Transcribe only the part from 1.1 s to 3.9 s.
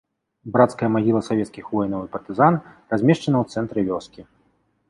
савецкіх воінаў і партызан размешчана ў цэнтры